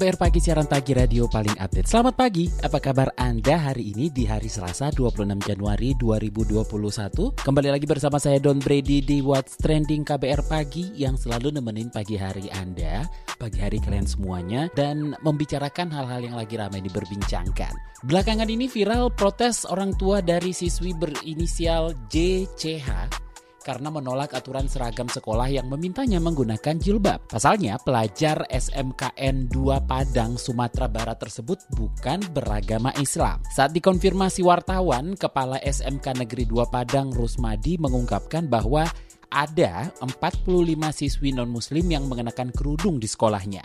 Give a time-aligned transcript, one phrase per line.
[0.00, 1.84] KBR Pagi siaran pagi radio paling update.
[1.84, 7.36] Selamat pagi, apa kabar Anda hari ini di hari Selasa 26 Januari 2021?
[7.36, 12.16] Kembali lagi bersama saya Don Brady di What's Trending KBR Pagi yang selalu nemenin pagi
[12.16, 13.04] hari Anda,
[13.36, 18.00] pagi hari kalian semuanya, dan membicarakan hal-hal yang lagi ramai diperbincangkan.
[18.08, 23.28] Belakangan ini viral protes orang tua dari siswi berinisial JCH
[23.60, 27.24] karena menolak aturan seragam sekolah yang memintanya menggunakan jilbab.
[27.28, 33.40] Pasalnya, pelajar SMKN 2 Padang, Sumatera Barat tersebut bukan beragama Islam.
[33.52, 38.88] Saat dikonfirmasi wartawan, Kepala SMK Negeri 2 Padang Rusmadi mengungkapkan bahwa
[39.30, 43.62] ada 45 siswi non-muslim yang mengenakan kerudung di sekolahnya.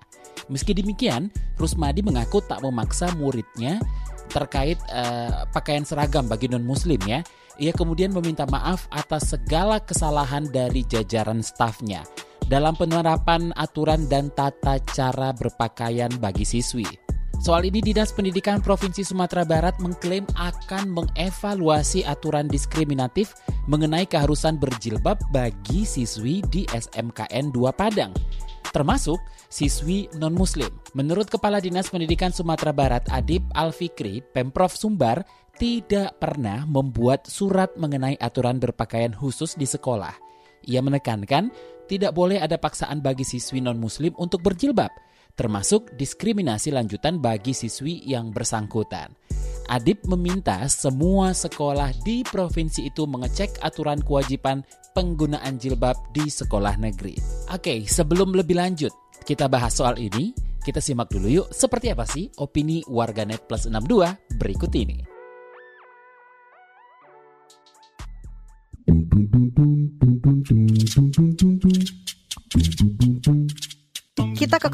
[0.48, 3.82] Meski demikian, Rusmadi mengaku tak memaksa muridnya
[4.30, 7.26] terkait uh, pakaian seragam bagi non-muslim ya.
[7.56, 12.04] Ia kemudian meminta maaf atas segala kesalahan dari jajaran stafnya
[12.46, 16.86] dalam penerapan aturan dan tata cara berpakaian bagi siswi.
[17.40, 23.36] Soal ini Dinas Pendidikan Provinsi Sumatera Barat mengklaim akan mengevaluasi aturan diskriminatif
[23.68, 28.16] mengenai keharusan berjilbab bagi siswi di SMKN 2 Padang
[28.76, 30.68] termasuk siswi non-muslim.
[30.92, 35.24] Menurut Kepala Dinas Pendidikan Sumatera Barat Adib Alfikri, Pemprov Sumbar
[35.56, 40.12] tidak pernah membuat surat mengenai aturan berpakaian khusus di sekolah.
[40.68, 41.50] Ia menekankan
[41.86, 44.90] tidak boleh ada paksaan bagi siswi non-muslim untuk berjilbab,
[45.38, 49.14] termasuk diskriminasi lanjutan bagi siswi yang bersangkutan.
[49.66, 54.62] Adib meminta semua sekolah di provinsi itu mengecek aturan kewajiban
[54.94, 57.18] penggunaan jilbab di sekolah negeri.
[57.50, 58.94] Oke, sebelum lebih lanjut,
[59.26, 60.34] kita bahas soal ini.
[60.66, 65.15] Kita simak dulu yuk, seperti apa sih opini warganet plus 62 berikut ini.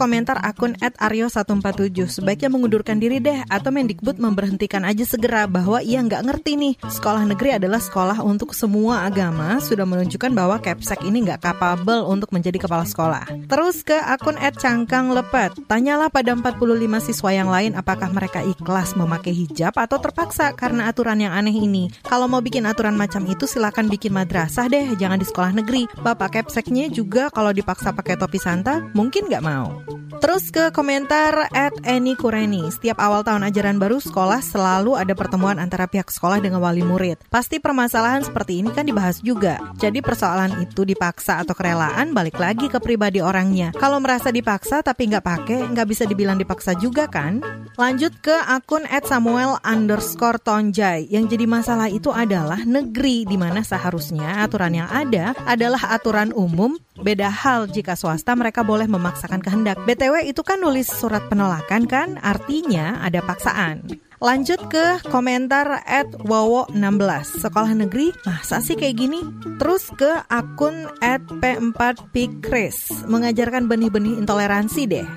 [0.01, 2.09] Komentar akun @aryo147.
[2.09, 6.73] Sebaiknya mengundurkan diri deh atau Mendikbud memberhentikan aja segera bahwa ia nggak ngerti nih.
[6.81, 9.61] Sekolah negeri adalah sekolah untuk semua agama.
[9.61, 13.29] Sudah menunjukkan bahwa Kepsek ini nggak kapabel untuk menjadi kepala sekolah.
[13.45, 15.69] Terus ke akun @cangkanglepet.
[15.69, 21.21] Tanyalah pada 45 siswa yang lain apakah mereka ikhlas memakai hijab atau terpaksa karena aturan
[21.21, 21.93] yang aneh ini.
[22.01, 25.85] Kalau mau bikin aturan macam itu silakan bikin madrasah deh, jangan di sekolah negeri.
[26.01, 29.90] Bapak Kepseknya juga kalau dipaksa pakai topi santa mungkin nggak mau.
[30.21, 32.69] Terus ke komentar at Eni Kureni.
[32.69, 37.17] Setiap awal tahun ajaran baru sekolah selalu ada pertemuan antara pihak sekolah dengan wali murid.
[37.33, 39.57] Pasti permasalahan seperti ini kan dibahas juga.
[39.81, 43.73] Jadi persoalan itu dipaksa atau kerelaan balik lagi ke pribadi orangnya.
[43.73, 47.41] Kalau merasa dipaksa tapi nggak pakai, nggak bisa dibilang dipaksa juga kan?
[47.81, 51.09] Lanjut ke akun at Samuel underscore Tonjai.
[51.09, 56.77] Yang jadi masalah itu adalah negeri di mana seharusnya aturan yang ada adalah aturan umum.
[57.01, 59.81] Beda hal jika swasta mereka boleh memaksakan kehendak.
[59.89, 63.87] BTW itu kan nulis surat penolakan kan, artinya ada paksaan.
[64.21, 69.25] Lanjut ke komentar at Wowo16 Sekolah negeri masa sih kayak gini?
[69.57, 75.07] Terus ke akun at P4Pikris Mengajarkan benih-benih intoleransi deh.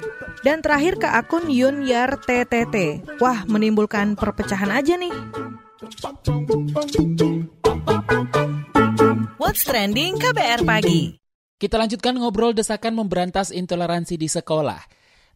[0.41, 5.13] Dan terakhir ke akun Yunyar TTT Wah menimbulkan perpecahan aja nih.
[9.37, 11.24] What's Trending KBR Pagi
[11.59, 14.83] kita lanjutkan ngobrol desakan memberantas intoleransi di sekolah.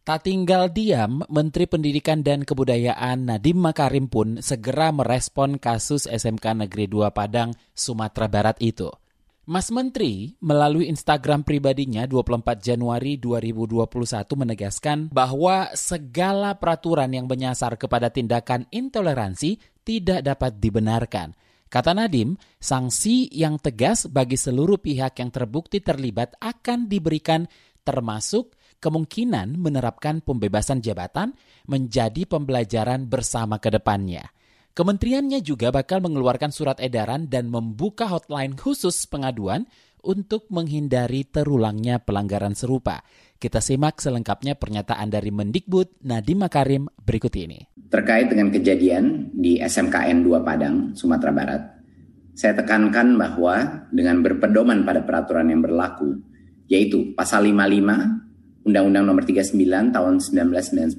[0.03, 6.89] Tak tinggal diam, Menteri Pendidikan dan Kebudayaan Nadiem Makarim pun segera merespon kasus SMK Negeri
[6.89, 8.89] 2 Padang, Sumatera Barat itu.
[9.49, 13.85] Mas Menteri melalui Instagram pribadinya 24 Januari 2021
[14.37, 21.33] menegaskan bahwa segala peraturan yang menyasar kepada tindakan intoleransi tidak dapat dibenarkan–
[21.69, 27.45] Kata Nadim, sanksi yang tegas bagi seluruh pihak yang terbukti terlibat akan diberikan
[27.85, 31.37] termasuk kemungkinan menerapkan pembebasan jabatan
[31.69, 34.25] menjadi pembelajaran bersama ke depannya.
[34.73, 39.69] Kementeriannya juga bakal mengeluarkan surat edaran dan membuka hotline khusus pengaduan
[40.01, 43.03] untuk menghindari terulangnya pelanggaran serupa.
[43.39, 47.71] Kita simak selengkapnya pernyataan dari Mendikbud Nadiem Makarim berikut ini.
[47.87, 51.63] Terkait dengan kejadian di SMKN 2 Padang, Sumatera Barat,
[52.35, 56.19] saya tekankan bahwa dengan berpedoman pada peraturan yang berlaku,
[56.67, 59.55] yaitu pasal 55 Undang-Undang Nomor 39
[59.95, 60.15] Tahun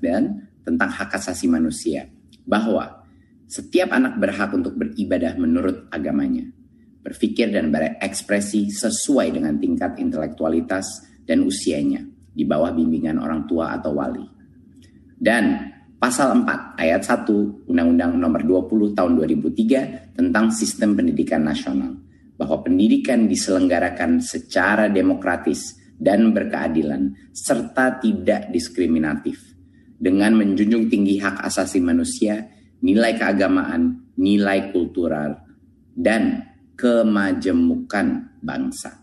[0.00, 2.08] 1999 tentang hak asasi manusia
[2.48, 3.04] bahwa
[3.52, 6.48] setiap anak berhak untuk beribadah menurut agamanya,
[7.04, 12.00] berpikir dan berekspresi sesuai dengan tingkat intelektualitas dan usianya
[12.40, 14.25] di bawah bimbingan orang tua atau wali.
[15.20, 15.69] Dan
[16.00, 21.92] pasal 4 ayat 1 Undang-Undang Nomor 20 Tahun 2003 tentang Sistem Pendidikan Nasional
[22.40, 29.36] bahwa pendidikan diselenggarakan secara demokratis dan berkeadilan serta tidak diskriminatif
[30.00, 32.48] dengan menjunjung tinggi hak asasi manusia,
[32.81, 35.36] nilai keagamaan, nilai kultural,
[35.93, 36.48] dan
[36.81, 39.00] kemajemukan bangsa.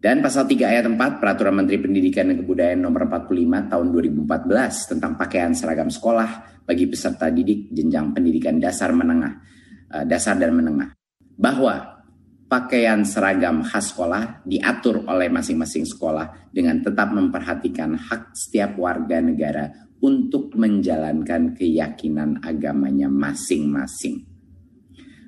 [0.00, 5.12] Dan pasal 3 ayat 4 Peraturan Menteri Pendidikan dan Kebudayaan nomor 45 tahun 2014 tentang
[5.20, 9.44] pakaian seragam sekolah bagi peserta didik jenjang pendidikan dasar menengah,
[9.92, 10.96] eh, dasar dan menengah.
[11.36, 12.00] Bahwa
[12.48, 19.68] pakaian seragam khas sekolah diatur oleh masing-masing sekolah dengan tetap memperhatikan hak setiap warga negara
[20.00, 24.24] untuk menjalankan keyakinan agamanya masing-masing.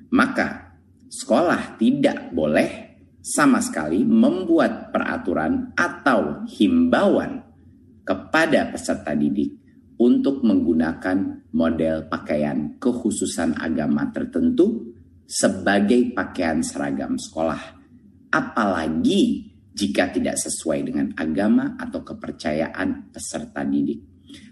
[0.09, 0.73] Maka
[1.13, 2.82] sekolah tidak boleh
[3.23, 7.39] sama sekali membuat peraturan atau himbauan
[8.03, 9.63] kepada peserta didik
[9.95, 14.91] untuk menggunakan model pakaian kekhususan agama tertentu
[15.23, 17.79] sebagai pakaian seragam sekolah.
[18.27, 24.03] Apalagi jika tidak sesuai dengan agama atau kepercayaan peserta didik.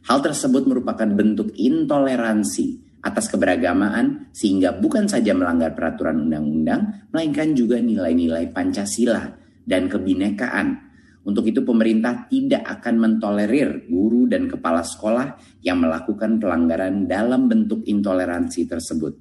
[0.07, 7.81] Hal tersebut merupakan bentuk intoleransi atas keberagamaan sehingga bukan saja melanggar peraturan undang-undang melainkan juga
[7.81, 9.25] nilai-nilai Pancasila
[9.65, 10.89] dan kebinekaan.
[11.21, 17.85] Untuk itu pemerintah tidak akan mentolerir guru dan kepala sekolah yang melakukan pelanggaran dalam bentuk
[17.85, 19.13] intoleransi tersebut.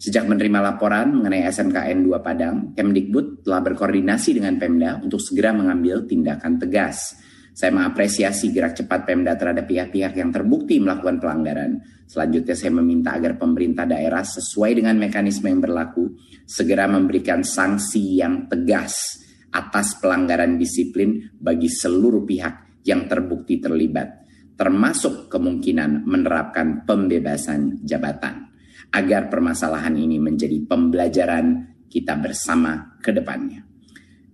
[0.00, 6.08] Sejak menerima laporan mengenai SMKN 2 Padang, Kemdikbud telah berkoordinasi dengan Pemda untuk segera mengambil
[6.08, 7.20] tindakan tegas.
[7.50, 11.82] Saya mengapresiasi gerak cepat Pemda terhadap pihak-pihak yang terbukti melakukan pelanggaran.
[12.06, 16.14] Selanjutnya saya meminta agar pemerintah daerah sesuai dengan mekanisme yang berlaku
[16.46, 24.26] segera memberikan sanksi yang tegas atas pelanggaran disiplin bagi seluruh pihak yang terbukti terlibat,
[24.58, 28.50] termasuk kemungkinan menerapkan pembebasan jabatan
[28.90, 33.69] agar permasalahan ini menjadi pembelajaran kita bersama ke depannya.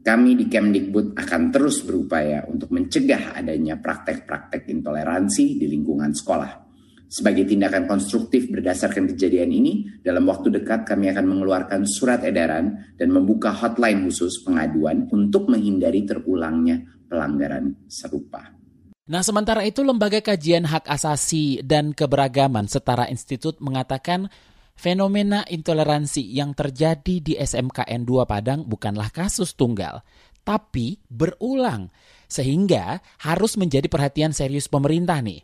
[0.06, 6.62] Kami di Kemdikbud akan terus berupaya untuk mencegah adanya praktek-praktek intoleransi di lingkungan sekolah.
[7.10, 13.10] Sebagai tindakan konstruktif berdasarkan kejadian ini, dalam waktu dekat kami akan mengeluarkan surat edaran dan
[13.10, 18.54] membuka hotline khusus pengaduan untuk menghindari terulangnya pelanggaran serupa.
[19.10, 24.30] Nah, sementara itu Lembaga Kajian Hak Asasi dan Keberagaman Setara Institut mengatakan
[24.76, 30.04] Fenomena intoleransi yang terjadi di SMKN 2 Padang bukanlah kasus tunggal,
[30.44, 31.88] tapi berulang,
[32.28, 35.40] sehingga harus menjadi perhatian serius pemerintah nih.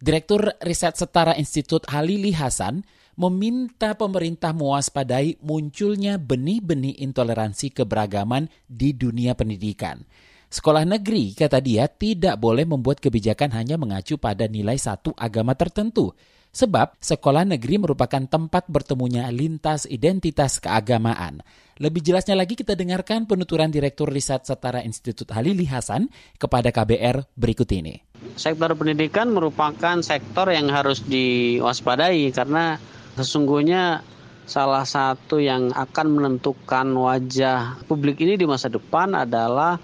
[0.00, 2.80] Direktur Riset Setara Institut Halili Hasan
[3.20, 10.00] meminta pemerintah mewaspadai munculnya benih-benih intoleransi keberagaman di dunia pendidikan.
[10.48, 16.16] Sekolah negeri, kata dia, tidak boleh membuat kebijakan hanya mengacu pada nilai satu agama tertentu,
[16.50, 21.46] Sebab sekolah negeri merupakan tempat bertemunya lintas identitas keagamaan.
[21.78, 27.70] Lebih jelasnya lagi kita dengarkan penuturan Direktur Riset Setara Institut Halili Hasan kepada KBR berikut
[27.70, 28.02] ini.
[28.34, 32.76] Sektor pendidikan merupakan sektor yang harus diwaspadai karena
[33.14, 34.02] sesungguhnya
[34.50, 39.78] salah satu yang akan menentukan wajah publik ini di masa depan adalah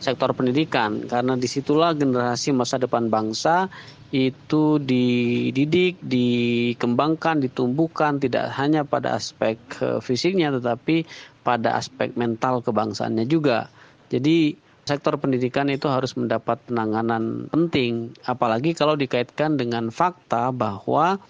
[0.00, 3.68] sektor pendidikan karena di situlah generasi masa depan bangsa
[4.10, 11.06] itu dididik, dikembangkan, ditumbuhkan tidak hanya pada aspek eh, fisiknya tetapi
[11.46, 13.70] pada aspek mental kebangsaannya juga.
[14.10, 21.22] Jadi sektor pendidikan itu harus mendapat penanganan penting apalagi kalau dikaitkan dengan fakta bahwa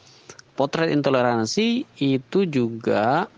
[0.57, 3.29] potret intoleransi itu juga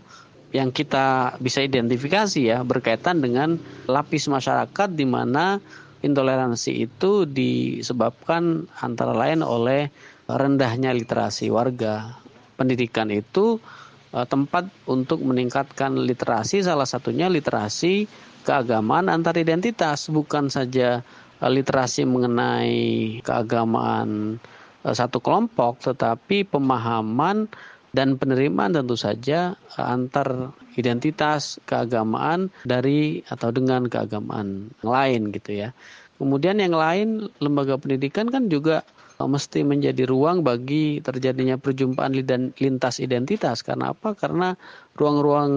[0.53, 3.57] yang kita bisa identifikasi ya berkaitan dengan
[3.89, 5.57] lapis masyarakat di mana
[6.05, 9.89] intoleransi itu disebabkan antara lain oleh
[10.29, 12.21] rendahnya literasi warga.
[12.53, 13.57] Pendidikan itu
[14.13, 18.05] uh, tempat untuk meningkatkan literasi, salah satunya literasi
[18.45, 21.01] keagamaan antar identitas, bukan saja
[21.41, 24.37] uh, literasi mengenai keagamaan
[24.85, 27.49] uh, satu kelompok, tetapi pemahaman
[27.93, 35.69] dan penerimaan tentu saja antar identitas keagamaan dari atau dengan keagamaan lain gitu ya.
[36.17, 38.81] Kemudian yang lain lembaga pendidikan kan juga
[39.21, 42.17] eh, mesti menjadi ruang bagi terjadinya perjumpaan
[42.57, 43.61] lintas identitas.
[43.61, 44.17] Karena apa?
[44.17, 44.57] Karena
[44.97, 45.53] ruang-ruang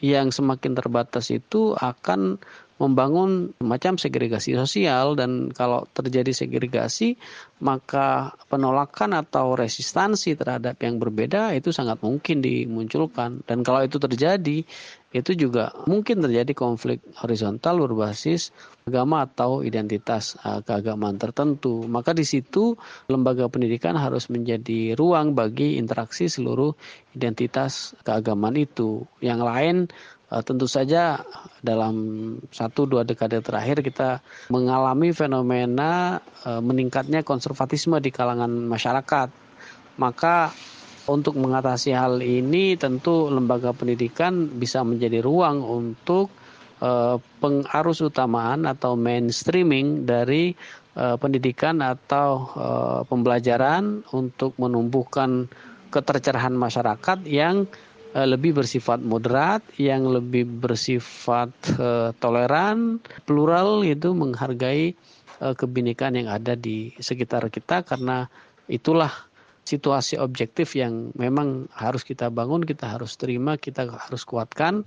[0.00, 2.40] yang semakin terbatas itu akan
[2.80, 7.20] membangun macam segregasi sosial dan kalau terjadi segregasi
[7.60, 14.64] maka penolakan atau resistansi terhadap yang berbeda itu sangat mungkin dimunculkan dan kalau itu terjadi
[15.10, 18.54] itu juga mungkin terjadi konflik horizontal berbasis
[18.86, 21.82] agama atau identitas uh, keagamaan tertentu.
[21.90, 22.78] Maka di situ
[23.10, 26.78] lembaga pendidikan harus menjadi ruang bagi interaksi seluruh
[27.18, 29.02] identitas keagamaan itu.
[29.18, 29.76] Yang lain
[30.30, 31.18] tentu saja
[31.58, 31.94] dalam
[32.54, 34.22] satu dua dekade terakhir kita
[34.54, 39.28] mengalami fenomena uh, meningkatnya konservatisme di kalangan masyarakat.
[39.98, 40.54] Maka
[41.10, 46.30] untuk mengatasi hal ini tentu lembaga pendidikan bisa menjadi ruang untuk
[46.78, 50.54] uh, pengarus utamaan atau mainstreaming dari
[50.90, 52.50] pendidikan atau
[53.06, 55.46] pembelajaran untuk menumbuhkan
[55.94, 57.70] ketercerahan masyarakat yang
[58.14, 64.98] lebih bersifat moderat, yang lebih bersifat uh, toleran, plural itu menghargai
[65.38, 68.26] uh, kebinekaan yang ada di sekitar kita karena
[68.66, 69.10] itulah
[69.62, 74.82] situasi objektif yang memang harus kita bangun, kita harus terima, kita harus kuatkan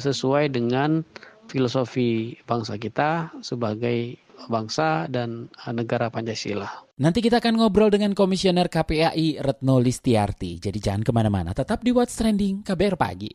[0.00, 1.04] sesuai dengan
[1.52, 4.16] filosofi bangsa kita sebagai
[4.50, 6.66] bangsa dan negara Pancasila.
[6.98, 10.58] Nanti kita akan ngobrol dengan Komisioner KPAI Retno Listiarti.
[10.62, 13.32] Jadi jangan ke mana-mana, tetap di What's Trending KBR Pagi.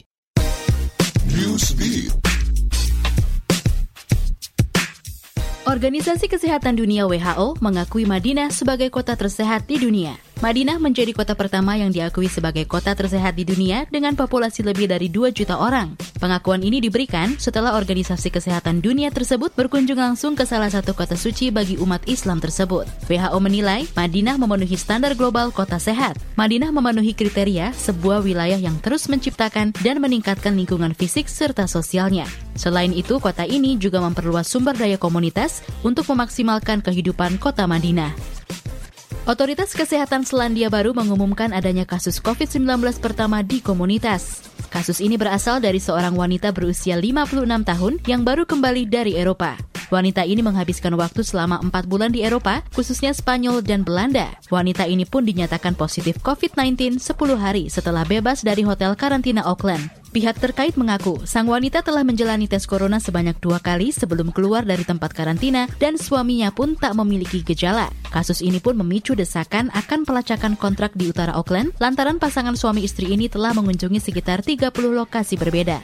[5.68, 10.27] Organisasi Kesehatan Dunia WHO mengakui Madinah sebagai kota tersehat di dunia.
[10.38, 15.10] Madinah menjadi kota pertama yang diakui sebagai kota tersehat di dunia dengan populasi lebih dari
[15.10, 15.98] 2 juta orang.
[16.22, 21.50] Pengakuan ini diberikan setelah Organisasi Kesehatan Dunia tersebut berkunjung langsung ke salah satu kota suci
[21.50, 22.86] bagi umat Islam tersebut.
[23.10, 26.22] WHO menilai Madinah memenuhi standar global kota sehat.
[26.38, 32.30] Madinah memenuhi kriteria sebuah wilayah yang terus menciptakan dan meningkatkan lingkungan fisik serta sosialnya.
[32.54, 38.38] Selain itu, kota ini juga memperluas sumber daya komunitas untuk memaksimalkan kehidupan kota Madinah.
[39.28, 44.40] Otoritas Kesehatan Selandia Baru mengumumkan adanya kasus COVID-19 pertama di komunitas.
[44.72, 49.60] Kasus ini berasal dari seorang wanita berusia 56 tahun yang baru kembali dari Eropa.
[49.92, 54.32] Wanita ini menghabiskan waktu selama 4 bulan di Eropa, khususnya Spanyol dan Belanda.
[54.48, 59.92] Wanita ini pun dinyatakan positif COVID-19 10 hari setelah bebas dari hotel karantina Auckland.
[60.08, 64.88] Pihak terkait mengaku sang wanita telah menjalani tes corona sebanyak dua kali sebelum keluar dari
[64.88, 67.92] tempat karantina dan suaminya pun tak memiliki gejala.
[68.08, 73.12] Kasus ini pun memicu desakan akan pelacakan kontrak di utara Auckland lantaran pasangan suami istri
[73.12, 75.84] ini telah mengunjungi sekitar 30 lokasi berbeda.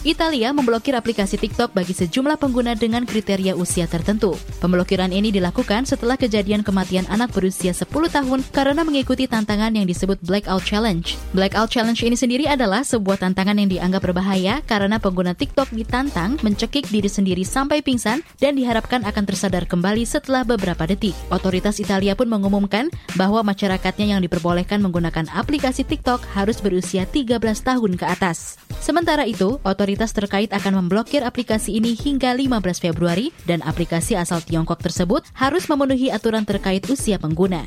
[0.00, 4.32] Italia memblokir aplikasi TikTok bagi sejumlah pengguna dengan kriteria usia tertentu.
[4.64, 10.16] Pemblokiran ini dilakukan setelah kejadian kematian anak berusia 10 tahun karena mengikuti tantangan yang disebut
[10.24, 11.04] Blackout Challenge.
[11.36, 16.88] Blackout Challenge ini sendiri adalah sebuah tantangan yang dianggap berbahaya karena pengguna TikTok ditantang mencekik
[16.88, 21.12] diri sendiri sampai pingsan dan diharapkan akan tersadar kembali setelah beberapa detik.
[21.28, 22.88] Otoritas Italia pun mengumumkan
[23.20, 28.56] bahwa masyarakatnya yang diperbolehkan menggunakan aplikasi TikTok harus berusia 13 tahun ke atas.
[28.80, 34.38] Sementara itu, otoritas otoritas terkait akan memblokir aplikasi ini hingga 15 Februari dan aplikasi asal
[34.38, 37.66] Tiongkok tersebut harus memenuhi aturan terkait usia pengguna.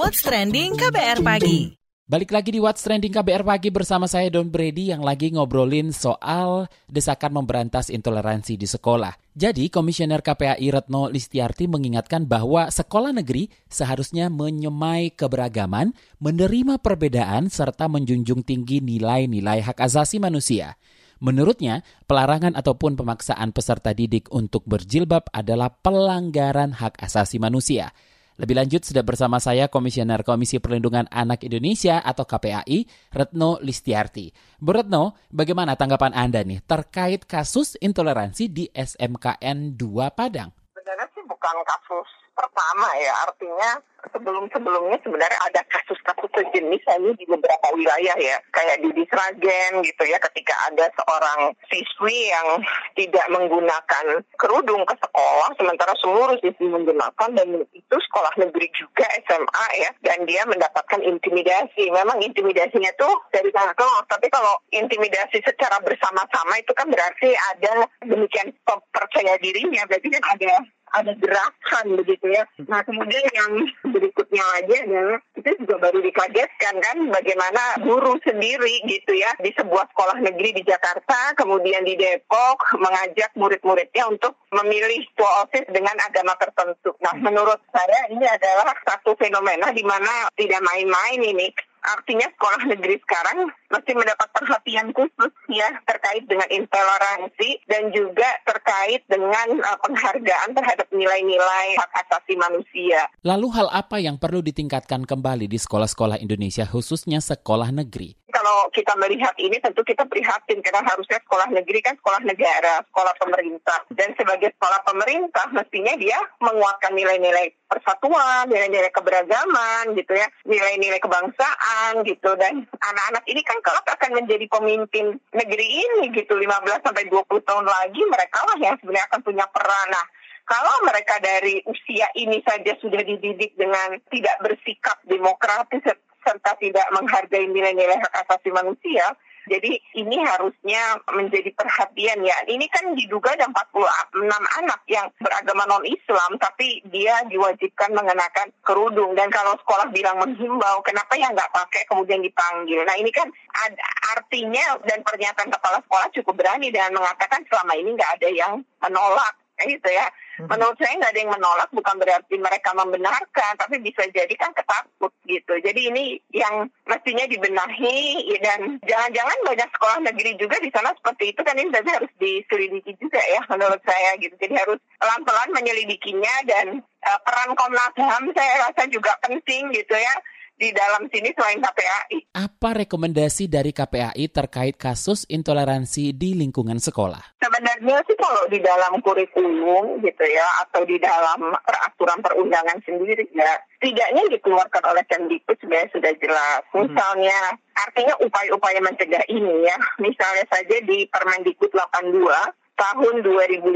[0.00, 1.83] What's trending KBR pagi?
[2.04, 6.68] Balik lagi di What's Trending KBR Pagi bersama saya Don Brady yang lagi ngobrolin soal
[6.84, 9.16] desakan memberantas intoleransi di sekolah.
[9.32, 17.88] Jadi, Komisioner KPAI Retno Listiarti mengingatkan bahwa sekolah negeri seharusnya menyemai keberagaman, menerima perbedaan, serta
[17.88, 20.76] menjunjung tinggi nilai-nilai hak asasi manusia.
[21.24, 27.96] Menurutnya, pelarangan ataupun pemaksaan peserta didik untuk berjilbab adalah pelanggaran hak asasi manusia.
[28.34, 32.82] Lebih lanjut sudah bersama saya Komisioner Komisi Perlindungan Anak Indonesia atau KPAI,
[33.14, 34.34] Retno Listiarti.
[34.58, 40.50] Bu Retno, bagaimana tanggapan Anda nih terkait kasus intoleransi di SMKN 2 Padang?
[40.74, 43.70] Sebenarnya sih bukan kasus pertama ya, artinya
[44.12, 48.36] sebelum-sebelumnya sebenarnya ada kasus-kasus sejenis ini di beberapa wilayah ya.
[48.52, 52.60] Kayak di Disragen gitu ya ketika ada seorang siswi yang
[52.98, 59.66] tidak menggunakan kerudung ke sekolah sementara seluruh siswi menggunakan dan itu sekolah negeri juga SMA
[59.80, 61.88] ya dan dia mendapatkan intimidasi.
[61.88, 67.88] Memang intimidasinya tuh dari kakak kelas tapi kalau intimidasi secara bersama-sama itu kan berarti ada
[68.04, 68.52] demikian
[68.92, 70.54] percaya dirinya berarti kan ada
[70.94, 72.46] ada gerakan begitu ya.
[72.70, 73.52] Nah kemudian yang
[73.90, 79.90] berikutnya lagi adalah kita juga baru dikagetkan kan bagaimana guru sendiri gitu ya di sebuah
[79.90, 86.38] sekolah negeri di Jakarta kemudian di Depok mengajak murid-muridnya untuk memilih ketua OSIS dengan agama
[86.38, 86.94] tertentu.
[87.02, 91.50] Nah menurut saya ini adalah satu fenomena di mana tidak main-main ini
[91.84, 99.04] Artinya sekolah negeri sekarang mesti mendapat perhatian khusus ya terkait dengan intoleransi dan juga terkait
[99.04, 103.04] dengan uh, penghargaan terhadap nilai-nilai hak asasi manusia.
[103.20, 108.23] Lalu hal apa yang perlu ditingkatkan kembali di sekolah-sekolah Indonesia khususnya sekolah negeri?
[108.44, 113.16] Kalau kita melihat ini tentu kita prihatin karena harusnya sekolah negeri kan sekolah negara, sekolah
[113.16, 113.88] pemerintah.
[113.88, 122.04] Dan sebagai sekolah pemerintah mestinya dia menguatkan nilai-nilai persatuan, nilai-nilai keberagaman gitu ya, nilai-nilai kebangsaan
[122.04, 122.36] gitu.
[122.36, 127.64] Dan anak-anak ini kan kelak akan menjadi pemimpin negeri ini gitu 15 sampai 20 tahun
[127.64, 129.88] lagi mereka lah yang sebenarnya akan punya peran.
[129.88, 130.04] Nah,
[130.44, 135.80] kalau mereka dari usia ini saja sudah dididik dengan tidak bersikap demokratis
[136.24, 139.14] serta tidak menghargai nilai-nilai hak asasi manusia,
[139.44, 142.36] jadi ini harusnya menjadi perhatian ya.
[142.48, 149.12] Ini kan diduga ada 46 anak yang beragama non-Islam, tapi dia diwajibkan mengenakan kerudung.
[149.12, 152.88] Dan kalau sekolah bilang menghimbau, kenapa ya nggak pakai kemudian dipanggil?
[152.88, 153.28] Nah ini kan
[153.68, 153.84] ada
[154.16, 159.36] artinya dan pernyataan kepala sekolah cukup berani dan mengatakan selama ini nggak ada yang menolak
[159.60, 160.08] gitu ya.
[160.34, 160.50] Hmm.
[160.50, 165.14] Menurut saya nggak ada yang menolak, bukan berarti mereka membenarkan, tapi bisa jadi kan ketakut
[165.30, 165.54] gitu.
[165.62, 171.40] Jadi ini yang mestinya dibenahi dan jangan-jangan banyak sekolah negeri juga di sana seperti itu
[171.46, 174.34] kan ini berarti harus diselidiki juga ya menurut saya gitu.
[174.34, 180.14] Jadi harus pelan-pelan menyelidikinya dan uh, peran Komnas HAM saya rasa juga penting gitu ya
[180.54, 182.18] di dalam sini selain KPAI.
[182.38, 187.38] Apa rekomendasi dari KPAI terkait kasus intoleransi di lingkungan sekolah?
[187.42, 193.58] Sebenarnya sih kalau di dalam kurikulum gitu ya atau di dalam peraturan perundangan sendiri ya
[193.82, 196.62] tidaknya dikeluarkan oleh Kemdikbud sebenarnya sudah jelas.
[196.70, 196.86] Hmm.
[196.86, 197.38] Misalnya
[197.74, 199.76] artinya upaya-upaya mencegah ini ya.
[200.04, 202.30] Misalnya saja di Permendikbud 82
[202.74, 203.70] tahun 2015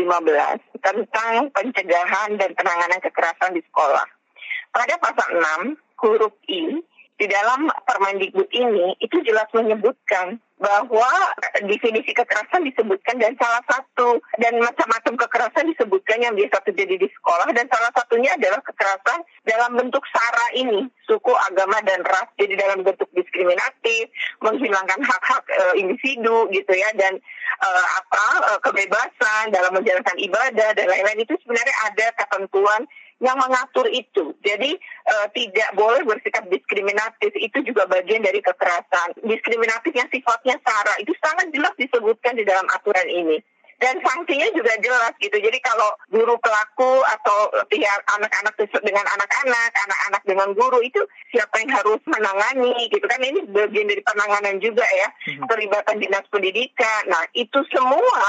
[0.83, 4.07] tentang pencegahan dan penanganan kekerasan di sekolah.
[4.75, 5.29] Pada pasal
[5.71, 6.83] 6 huruf I
[7.19, 11.11] di dalam Permendikbud ini itu jelas menyebutkan bahwa
[11.67, 17.51] definisi kekerasan disebutkan dan salah satu dan macam-macam kekerasan disebutkan yang biasa terjadi di sekolah
[17.55, 22.27] dan salah satunya adalah kekerasan dalam bentuk sara ini suku agama dan ras.
[22.39, 24.11] Jadi dalam bentuk diskriminatif
[24.43, 27.19] menghilangkan hak-hak e, individu gitu ya dan
[27.63, 27.69] e,
[28.03, 31.23] apa e, kebebasan dalam menjalankan ibadah dan lain-lain.
[31.23, 32.83] Itu sebenarnya ada ketentuan
[33.19, 34.35] yang mengatur itu.
[34.47, 34.79] Jadi
[35.11, 39.19] uh, tidak boleh bersikap diskriminatif itu juga bagian dari kekerasan.
[39.27, 43.39] Diskriminatif yang sifatnya sara itu sangat jelas disebutkan di dalam aturan ini.
[43.79, 45.39] Dan sanksinya juga jelas gitu.
[45.39, 50.99] Jadi kalau guru pelaku atau pihak anak-anak dengan anak-anak, anak-anak dengan guru itu
[51.31, 55.09] siapa yang harus menangani gitu kan ini bagian dari penanganan juga ya.
[55.31, 55.47] Mhm.
[55.47, 57.07] Terlibatan dinas pendidikan.
[57.07, 58.27] Nah itu semua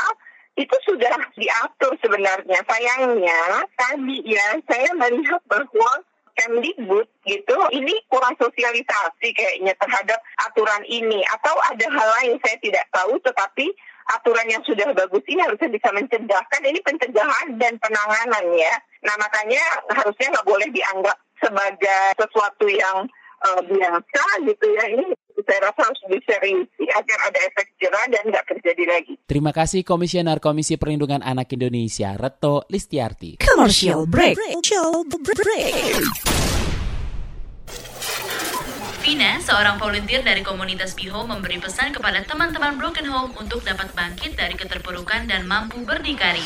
[0.59, 2.59] itu sudah diatur sebenarnya.
[2.67, 6.03] Sayangnya tadi ya saya melihat bahwa
[6.39, 11.19] Kemdikbud gitu ini kurang sosialisasi kayaknya terhadap aturan ini.
[11.35, 13.71] Atau ada hal lain saya tidak tahu tetapi
[14.09, 18.73] aturan yang sudah bagus ini harusnya bisa mencegah kan ini pencegahan dan penanganan ya.
[19.03, 23.07] Nah makanya harusnya nggak boleh dianggap sebagai sesuatu yang
[23.43, 24.83] uh, biasa gitu ya.
[24.95, 25.07] Ini
[25.49, 29.13] saya rasa harus diseriusi agar ada efek jerah dan nggak terjadi lagi.
[29.25, 33.41] Terima kasih Komisioner Komisi Perlindungan Anak Indonesia, Reto Listiarti.
[33.41, 34.37] Commercial break.
[34.37, 36.05] Commercial break.
[39.01, 44.37] Vina, seorang volunteer dari komunitas Biho memberi pesan kepada teman-teman Broken Home untuk dapat bangkit
[44.37, 46.45] dari keterpurukan dan mampu berdikari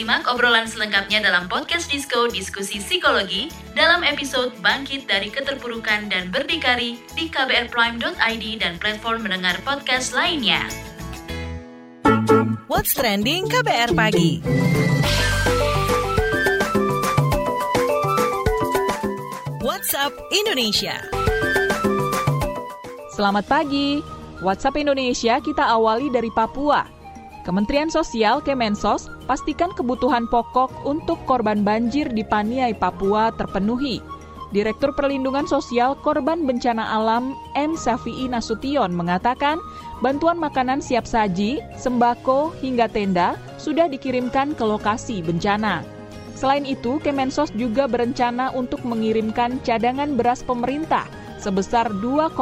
[0.00, 6.96] Simak obrolan selengkapnya dalam podcast Disco Diskusi Psikologi dalam episode Bangkit dari Keterpurukan dan Berdikari
[7.12, 10.64] di kbrprime.id dan platform mendengar podcast lainnya.
[12.64, 14.40] What's Trending KBR Pagi
[19.60, 20.96] WhatsApp Indonesia
[23.12, 24.00] Selamat pagi,
[24.40, 26.99] WhatsApp Indonesia kita awali dari Papua.
[27.40, 34.04] Kementerian Sosial Kemensos pastikan kebutuhan pokok untuk korban banjir di Paniai, Papua terpenuhi.
[34.50, 37.78] Direktur Perlindungan Sosial Korban Bencana Alam M.
[37.78, 39.62] Safi'i Nasution mengatakan
[40.02, 45.86] bantuan makanan siap saji, sembako, hingga tenda sudah dikirimkan ke lokasi bencana.
[46.34, 51.06] Selain itu, Kemensos juga berencana untuk mengirimkan cadangan beras pemerintah
[51.38, 52.36] sebesar 2,5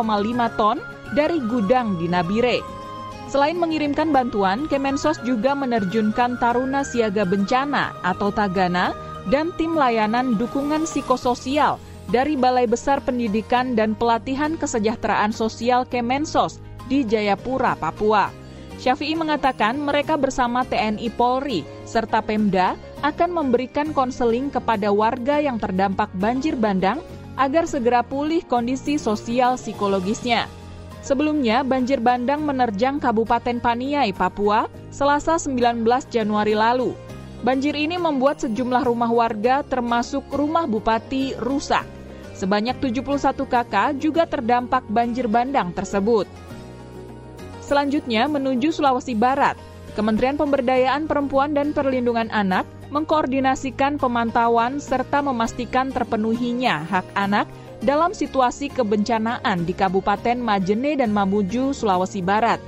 [0.58, 0.80] ton
[1.12, 2.77] dari gudang di Nabire.
[3.28, 8.96] Selain mengirimkan bantuan, Kemensos juga menerjunkan Taruna Siaga Bencana atau Tagana
[9.28, 11.76] dan tim layanan dukungan psikososial
[12.08, 16.56] dari Balai Besar Pendidikan dan Pelatihan Kesejahteraan Sosial Kemensos
[16.88, 18.32] di Jayapura, Papua.
[18.80, 26.08] Syafi'i mengatakan mereka bersama TNI Polri serta Pemda akan memberikan konseling kepada warga yang terdampak
[26.16, 27.04] banjir bandang
[27.36, 30.57] agar segera pulih kondisi sosial psikologisnya.
[31.02, 36.92] Sebelumnya, banjir bandang menerjang Kabupaten Paniai, Papua, Selasa 19 Januari lalu.
[37.38, 41.86] Banjir ini membuat sejumlah rumah warga termasuk rumah bupati rusak.
[42.34, 46.26] Sebanyak 71 kakak juga terdampak banjir bandang tersebut.
[47.62, 49.58] Selanjutnya menuju Sulawesi Barat.
[49.94, 57.50] Kementerian Pemberdayaan Perempuan dan Perlindungan Anak mengkoordinasikan pemantauan serta memastikan terpenuhinya hak anak
[57.82, 62.58] dalam situasi kebencanaan di Kabupaten Majene dan Mamuju, Sulawesi Barat.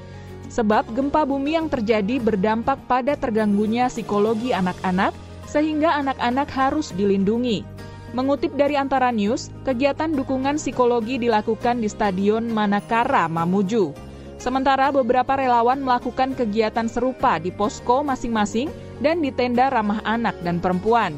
[0.50, 5.14] Sebab gempa bumi yang terjadi berdampak pada terganggunya psikologi anak-anak,
[5.46, 7.62] sehingga anak-anak harus dilindungi.
[8.10, 13.94] Mengutip dari Antara News, kegiatan dukungan psikologi dilakukan di Stadion Manakara, Mamuju.
[14.42, 20.58] Sementara beberapa relawan melakukan kegiatan serupa di posko masing-masing dan di tenda ramah anak dan
[20.58, 21.14] perempuan.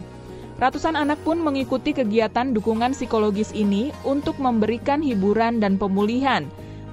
[0.62, 6.46] Ratusan anak pun mengikuti kegiatan dukungan psikologis ini untuk memberikan hiburan dan pemulihan.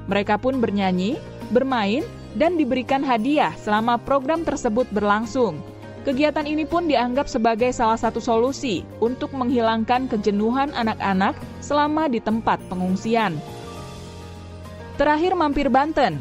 [0.10, 1.22] Mereka pun bernyanyi,
[1.54, 2.02] bermain,
[2.34, 5.62] dan diberikan hadiah selama program tersebut berlangsung.
[6.02, 12.58] Kegiatan ini pun dianggap sebagai salah satu solusi untuk menghilangkan kejenuhan anak-anak selama di tempat
[12.74, 13.38] pengungsian.
[14.98, 16.18] Terakhir mampir Banten.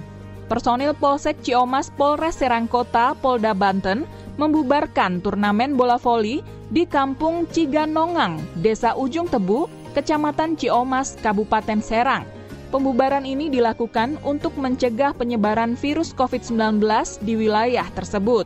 [0.52, 4.04] Personil Polsek Ciomas Polres Serangkota Polda Banten
[4.36, 12.24] membubarkan turnamen bola voli di Kampung Ciganongang, Desa Ujung Tebu, Kecamatan Ciomas, Kabupaten Serang.
[12.68, 16.84] Pembubaran ini dilakukan untuk mencegah penyebaran virus COVID-19
[17.24, 18.44] di wilayah tersebut.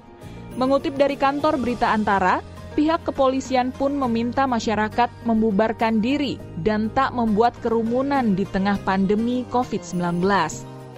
[0.55, 2.39] Mengutip dari kantor berita antara,
[2.79, 10.23] pihak kepolisian pun meminta masyarakat membubarkan diri dan tak membuat kerumunan di tengah pandemi COVID-19.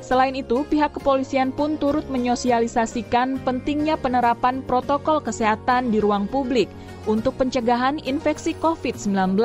[0.04, 6.68] Selain itu, pihak kepolisian pun turut menyosialisasikan pentingnya penerapan protokol kesehatan di ruang publik
[7.05, 9.37] untuk pencegahan infeksi COVID-19.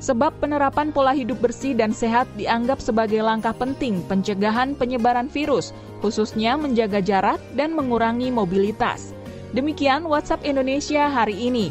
[0.00, 6.56] Sebab penerapan pola hidup bersih dan sehat dianggap sebagai langkah penting pencegahan penyebaran virus, khususnya
[6.56, 9.12] menjaga jarak dan mengurangi mobilitas.
[9.52, 11.68] Demikian WhatsApp Indonesia hari ini.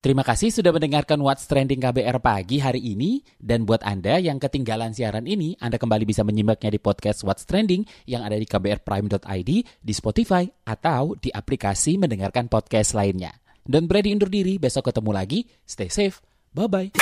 [0.00, 3.20] Terima kasih sudah mendengarkan What's Trending KBR pagi hari ini.
[3.36, 7.84] Dan buat Anda yang ketinggalan siaran ini, Anda kembali bisa menyimaknya di podcast What's Trending
[8.08, 13.36] yang ada di kbrprime.id, di Spotify, atau di aplikasi mendengarkan podcast lainnya.
[13.60, 15.44] Dan Brady undur diri, besok ketemu lagi.
[15.68, 16.24] Stay safe.
[16.56, 16.96] Bye-bye.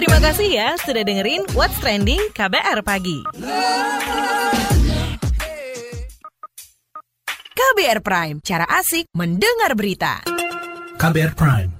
[0.00, 3.20] Terima kasih ya sudah dengerin What's Trending KBR Pagi.
[7.52, 10.24] KBR Prime, cara asik mendengar berita.
[10.96, 11.79] KBR Prime,